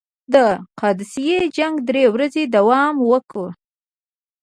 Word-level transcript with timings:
د 0.33 0.35
قادسیې 0.79 1.39
جنګ 1.57 1.75
درې 1.89 2.03
ورځې 2.13 2.43
دوام 2.55 2.95
وکړ. 3.11 3.45